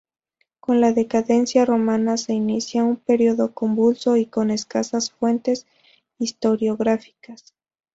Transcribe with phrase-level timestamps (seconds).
[0.59, 5.67] Con la decadencia romana se inicia un periodo convulso y con escasas fuentes
[6.17, 7.53] historiográficas.